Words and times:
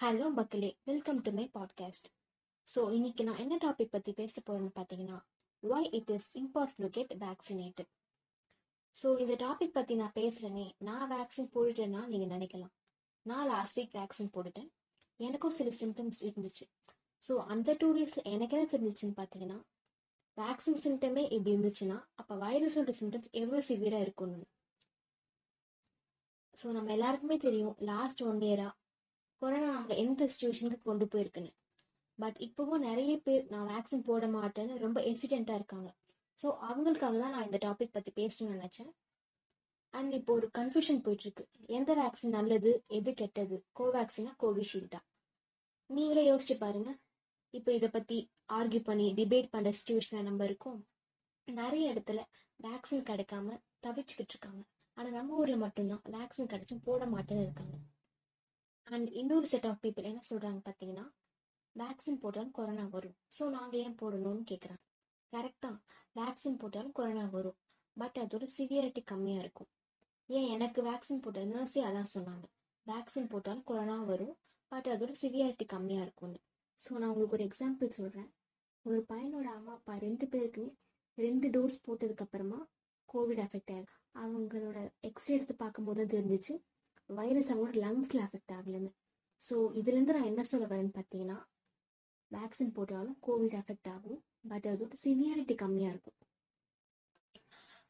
Hello 0.00 0.30
மக்களே. 0.30 0.76
Welcome 0.84 1.22
to 1.22 1.30
my 1.30 1.50
podcast 1.54 2.08
so 2.74 2.92
இன்னைக்கு 2.92 3.24
நான் 3.24 3.36
என்ன 3.36 3.56
டாபிக் 3.56 3.90
பற்றி 3.90 4.12
பேச 4.12 4.42
போகிறேன்னு 4.46 4.70
பார்த்தீங்கன்னா 4.74 5.18
why 5.62 5.88
it 5.90 6.10
is 6.10 6.36
important 6.36 6.76
to 6.76 6.90
get 6.90 7.12
vaccinated 7.18 7.88
so 9.02 9.20
இந்த 9.20 9.34
டாபிக் 9.34 9.72
பற்றி 9.72 9.94
நான் 9.94 10.12
பேசுகிறேனே 10.14 10.70
நான் 10.78 11.10
வேக்சின் 11.10 11.50
போட்டுட்டேன்னா 11.54 12.06
நீங்கள் 12.06 12.38
நினைக்கலாம். 12.38 12.74
நான் 13.22 13.46
லாஸ்ட் 13.46 13.78
வீக் 13.78 13.96
வேக்சின் 13.96 14.32
போட்டுட்டேன். 14.34 14.68
எனக்கும் 15.16 15.50
சில 15.50 15.70
சிம்டம்ஸ் 15.80 16.20
இருந்துச்சு. 16.20 16.62
ஸோ 17.28 17.36
அந்த 17.36 17.76
டூ 17.78 17.94
டேஸில் 17.94 18.22
எனக்கு 18.22 18.56
என்ன 18.56 18.68
தெரிஞ்சிச்சுன்னு 18.70 19.16
பார்த்தீங்கன்னா 19.16 19.58
வேக்சின் 20.36 20.80
சிம்டமே 20.84 21.32
இப்படி 21.32 21.56
இருந்துச்சுன்னா 21.56 22.04
அப்போ 22.28 22.36
வைரஸோட 22.44 22.92
சிம்டம்ஸ் 22.98 23.28
எவ்வளோ 23.40 23.58
சிவியராக 23.66 24.04
இருக்கும்னு. 24.04 24.38
ஸோ 26.60 26.66
நம்ம 26.76 26.90
எல்லாருக்குமே 26.94 27.36
தெரியும் 27.44 27.74
லாஸ்ட் 27.90 28.20
ஒன் 28.28 28.40
இயரா 28.46 28.68
கொரோனா 29.42 29.68
நம்மளை 29.74 29.96
எந்த 30.04 30.26
சுச்சுவேஷனுக்கு 30.32 30.78
கொண்டு 30.88 31.06
போயிருக்குன்னு. 31.12 31.50
பட் 32.18 32.38
இப்போவும் 32.46 32.84
நிறைய 32.88 33.12
பேர் 33.26 33.42
நான் 33.52 33.68
வேக்சின் 33.72 34.04
போட 34.08 34.26
மாட்டேன்னு 34.36 34.74
ரொம்ப 34.84 34.98
எசிடென்ட்டாக 35.10 35.60
இருக்காங்க. 35.60 35.88
ஸோ 36.38 36.46
அவங்களுக்காக 36.68 37.18
தான் 37.24 37.34
நான் 37.36 37.46
இந்த 37.48 37.60
டாபிக் 37.66 37.94
பற்றி 37.96 38.12
பேசணும்னு 38.20 38.56
நினச்சேன். 38.56 38.90
அண்ட் 39.94 40.12
இப்போ 40.18 40.32
ஒரு 40.38 40.48
கன்ஃபியூஷன் 40.58 41.00
போயிட்டு 41.06 41.26
இருக்கு 41.26 41.44
எந்த 41.78 41.90
வேக்சின் 42.00 42.36
நல்லது 42.38 42.72
எது 42.98 43.10
கெட்டது? 43.22 43.58
கோவேக்சினா 43.80 44.32
கோவிஷீல்டா 44.44 45.00
நீங்களே 45.90 46.24
யோசிச்சு 46.32 46.56
பாருங்க. 46.64 46.90
இப்போ 47.54 47.70
இதை 47.78 47.88
பற்றி 47.96 48.18
ஆர்கியூ 48.58 48.82
பண்ணி 48.90 49.08
டிபேட் 49.20 49.52
பண்ணுற 49.54 49.70
சுச்சுவேஷனில் 49.78 50.28
நம்ம 50.30 50.44
இருக்கோம். 50.50 50.80
நிறைய 51.48 51.92
இடத்துல 51.92 52.20
வேக்சின் 52.60 53.06
கிடைக்காம 53.10 53.56
தவிச்சுக்கிட்டு 53.86 54.34
இருக்காங்க. 54.34 54.62
ஆனால் 54.96 55.12
நம்ம 55.12 55.36
ஊரில் 55.36 55.62
மட்டும்தான் 55.64 56.02
வேக்சின் 56.16 56.50
கிடைச்சும் 56.52 56.82
போட 56.84 57.04
மாட்டேன்னு 57.06 57.42
இருக்காங்க. 57.42 57.76
அண்ட் 58.86 59.08
இன்னொரு 59.10 59.46
செட் 59.46 59.66
ஆஃப் 59.66 59.80
பீப்புள் 59.82 60.08
என்ன 60.10 60.20
சொல்றாங்க 60.30 60.60
பார்த்தீங்கன்னா 60.68 61.06
வேக்சின் 61.76 62.20
போட்டாலும் 62.20 62.50
கொரோனா 62.50 62.84
வரும். 62.86 63.16
ஸோ 63.38 63.50
நாங்கள் 63.50 63.80
ஏன் 63.80 63.96
போடணும்னு 64.02 64.44
கேட்குறாங்க 64.50 64.84
கரெக்டா 65.32 65.70
வேக்சின் 66.16 66.56
போட்டாலும் 66.56 66.92
கொரோனா 66.92 67.24
வரும். 67.28 67.58
பட் 67.96 68.18
அதோட 68.18 68.44
சிவியரிட்டி 68.56 69.02
கம்மியாக 69.04 69.40
இருக்கும். 69.40 69.70
ஏன் 70.28 70.48
எனக்கு 70.48 70.82
வேக்சின் 70.82 71.22
போட்ட 71.24 71.44
நர்ஸே 71.44 71.82
அதான் 71.82 72.12
சொன்னாங்க. 72.14 72.46
வேக்சின் 72.86 73.28
போட்டாலும் 73.28 73.64
கொரோனா 73.64 74.02
வரும். 74.02 74.34
பட் 74.72 74.88
அதோட 74.94 75.12
சிவியாரிட்டி 75.22 75.66
கம்மியாக 75.74 76.02
இருக்கும்னு. 76.02 76.40
ஸோ 76.78 76.90
நான் 76.92 77.10
உங்களுக்கு 77.10 77.36
ஒரு 77.38 77.44
எக்ஸாம்பிள் 77.44 77.88
சொல்கிறேன் 77.88 78.30
ஒரு 78.82 79.06
பையனோட 79.08 79.46
அம்மா 79.54 79.72
அப்பா 79.72 79.94
ரெண்டு 79.96 80.26
பேருக்குமே 80.26 80.72
ரெண்டு 81.18 81.46
டோஸ் 81.48 81.76
போட்டதுக்கு 81.86 82.24
அப்புறமா 82.26 82.58
கோவிட் 83.08 83.42
அஃபெக்ட் 83.44 83.72
ஆயிருக்கு 83.74 83.96
அவங்களோட 84.22 84.78
எக்ஸ்ரே 85.08 85.34
எடுத்து 85.36 85.54
பார்க்கும்போது 85.54 86.00
தான் 86.00 86.12
தெரிஞ்சிச்சு 86.14 86.54
வைரஸ் 87.10 87.50
அவங்களோட 87.52 87.76
லங்ஸில் 87.84 88.22
அஃபெக்ட் 88.26 88.54
ஆகலைன்னு. 88.56 88.90
ஸோ 89.40 89.54
இதுலேருந்து 89.80 90.16
நான் 90.16 90.30
என்ன 90.32 90.42
சொல்ல 90.50 90.66
வரேன்னு 90.66 90.94
பார்த்தீங்கன்னா 90.98 91.38
வேக்சின் 92.30 92.72
போட்டாலும் 92.76 93.18
கோவிட் 93.26 93.56
அஃபெக்ட் 93.60 93.90
ஆகும் 93.94 94.20
பட் 94.50 94.66
அதோட 94.72 94.94
சிவியாரிட்டி 95.02 95.54
கம்மியாக 95.62 95.92
இருக்கும். 95.94 96.18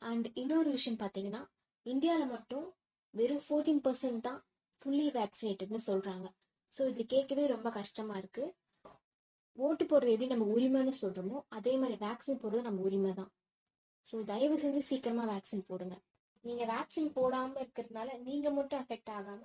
அண்ட் 0.02 0.26
இன்னொரு 0.42 0.68
விஷயம் 0.76 1.00
பார்த்தீங்கன்னா 1.02 1.42
இந்தியாவில் 1.86 2.32
மட்டும் 2.36 2.66
வெறும் 3.14 3.44
ஃபோர்டீன் 3.46 3.82
பர்சன்ட் 3.86 4.24
தான் 4.28 4.40
ஃபுல்லி 4.80 5.06
வேக்சினேட்டட்னு 5.18 5.80
சொல்கிறாங்க 5.90 6.26
ஸோ 6.72 6.82
இது 6.92 7.02
கேட்கவே 7.14 7.44
ரொம்ப 7.54 7.68
கஷ்டமாக 7.70 8.20
இருக்குது 8.22 8.54
ஓட்டு 9.64 9.84
போடுறது 9.84 10.14
எப்படி 10.14 10.30
நம்ம 10.32 10.46
உரிமைன்னு 10.54 10.92
சொல்கிறோமோ 11.02 11.38
அதே 11.58 11.72
மாதிரி 11.82 11.96
வேக்சின் 12.06 12.40
போடுறது 12.42 12.68
நம்ம 12.68 12.82
உரிமை 12.88 13.12
தான் 13.20 13.30
ஸோ 14.06 14.16
தயவு 14.30 14.56
செஞ்சு 14.62 14.80
சீக்கிரமாக 14.88 15.30
வேக்சின் 15.32 15.68
போடுங்க. 15.70 15.96
நீங்க 16.44 16.64
வேக்சின் 16.72 17.12
போடாம 17.18 17.54
இருக்கிறதுனால 17.62 18.08
நீங்க 18.26 18.50
மட்டும் 18.58 18.80
அஃபெக்ட் 18.82 19.12
ஆகாம 19.18 19.42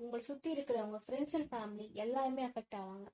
உங்களை 0.00 0.22
சுத்தி 0.28 0.48
இருக்கிற 0.56 0.76
உங்க 0.86 0.98
ஃப்ரெண்ட்ஸ் 1.06 1.36
அண்ட் 1.38 1.50
ஃபேமிலி 1.50 1.86
எல்லாருமே 2.04 2.42
அஃபெக்ட் 2.48 2.76
ஆவாங்க. 2.80 3.08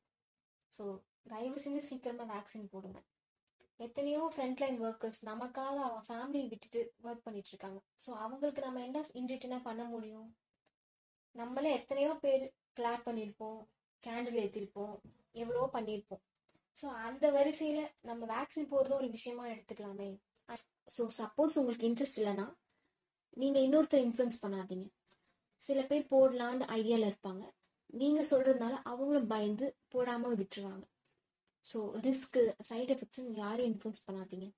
ஸோ 0.72 0.84
தயவு 1.32 1.58
செஞ்சு 1.64 1.82
சீக்கிரமா 1.88 2.26
வேக்சின் 2.34 2.70
போடுங்க. 2.74 3.00
எத்தனையோ 3.80 4.22
ஃப்ரண்ட்லைன் 4.34 4.78
ஒர்க்கர்ஸ் 4.86 5.20
நமக்காக 5.30 5.76
அவங்க 5.86 6.02
ஃபேமிலியை 6.08 6.46
விட்டுட்டு 6.52 6.80
ஒர்க் 7.06 7.26
பண்ணிட்டு 7.26 7.52
இருக்காங்க. 7.52 7.78
ஸோ 8.04 8.10
அவங்களுக்கு 8.24 8.62
நம்ம 8.66 8.82
என்ன 8.86 9.04
இன்ரிட்டனா 9.20 9.58
பண்ண 9.68 9.84
முடியும்? 9.94 10.28
நம்மளே 11.34 11.70
எத்தனையோ 11.78 12.12
பேர் 12.24 12.44
கிளாப் 12.78 13.06
பண்ணியிருப்போம் 13.08 13.60
கேண்டில் 14.02 14.40
ஏற்றிருப்போம் 14.44 14.96
எவ்வளவோ 15.34 15.70
பண்ணியிருப்போம். 15.72 16.22
ஸோ 16.78 16.86
அந்த 16.86 17.30
வரிசையில 17.30 17.80
நம்ம 18.00 18.26
வேக்சின் 18.26 18.70
போடுறதும் 18.70 19.00
ஒரு 19.00 19.08
விஷயமா 19.08 19.46
எடுத்துக்கலாமே. 19.46 20.10
ஸோ 20.88 21.02
சப்போஸ் 21.18 21.58
உங்களுக்கு 21.58 21.88
இன்ட்ரெஸ்ட் 21.88 22.20
இல்லைன்னா 22.20 22.46
நீங்க 23.36 23.58
இன்னொருத்தர் 23.60 24.04
இன்ஃப்ளூயன்ஸ் 24.04 24.42
பண்ணாதீங்க. 24.42 24.86
சில 25.62 25.82
பேர் 25.82 26.10
போடலான்னு 26.10 26.64
ஐடியால 26.66 27.10
இருப்பாங்க. 27.10 27.42
நீங்க 27.92 28.20
சொல்றதுனால 28.22 28.74
அவங்களும் 28.82 29.26
பயந்து 29.26 29.76
போடாம 29.94 30.32
விட்டுருவாங்க. 30.32 30.84
ஸோ 31.66 31.78
ரிஸ்க்கு 32.00 32.54
சைடு 32.68 32.90
எஃபெக்ட்ஸ் 32.94 33.22
யாரையும் 33.34 33.70
இன்ஃப்ளூயன்ஸ் 33.72 34.06
பண்ணாதீங்க. 34.06 34.48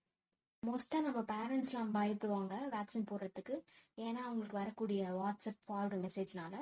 மோஸ்டா 0.62 1.00
நம்ம 1.00 1.20
பேரண்ட்ஸ்லாம் 1.32 1.94
பயப்படுவாங்க 1.94 2.54
வேக்சின் 2.68 3.08
போடுறதுக்கு. 3.10 3.54
ஏன்னா 3.98 4.20
அவங்களுக்கு 4.22 4.56
வரக்கூடிய 4.56 5.02
வாட்ஸ்அப் 5.12 5.62
ஃபார்வர்டு 5.66 6.02
மெசேஜ்னால 6.04 6.54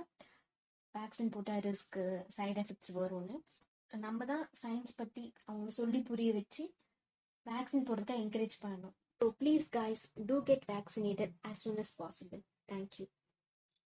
வேக்சின் 0.95 1.33
போட்டால் 1.35 1.61
ரிஸ்க்கு 1.61 2.05
சைடு 2.37 2.59
எஃபெக்ட்ஸ் 2.59 2.93
வரும்னு. 2.93 3.37
நம்ம 3.93 4.25
தான் 4.25 4.45
சயின்ஸ் 4.55 4.95
பற்றி 4.97 5.25
அவங்க 5.47 5.71
சொல்லி 5.71 6.01
புரிய 6.03 6.31
வச்சு 6.33 6.65
வேக்சின் 7.47 7.87
போடுறதுக்கு 7.87 8.21
என்கரேஜ் 8.21 8.57
பண்ணணும் 8.63 8.95
so 9.21 9.27
please 9.41 9.67
guys 9.77 10.05
do 10.27 10.37
get 10.43 10.65
vaccinated 10.71 11.35
as 11.45 11.63
soon 11.63 11.81
as 11.81 11.95
possible 11.99 12.43
thank you 12.69 13.07